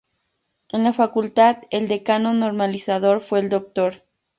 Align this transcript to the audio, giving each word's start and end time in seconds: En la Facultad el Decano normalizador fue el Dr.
En 0.69 0.83
la 0.83 0.93
Facultad 0.93 1.57
el 1.69 1.87
Decano 1.87 2.33
normalizador 2.33 3.21
fue 3.21 3.39
el 3.39 3.49
Dr. 3.49 4.03